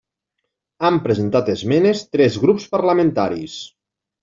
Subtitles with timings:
[0.89, 3.63] Han presentat esmenes tres grups parlamentaris.